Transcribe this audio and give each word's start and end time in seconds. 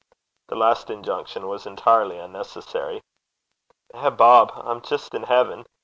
The 0.47 0.55
last 0.55 0.89
injunction 0.89 1.47
was 1.47 1.67
entirely 1.67 2.17
unnecessary. 2.17 3.03
'Eh, 3.93 4.09
Bob, 4.09 4.51
I'm 4.55 4.81
jist 4.81 5.13
in 5.13 5.21
haven!' 5.21 5.67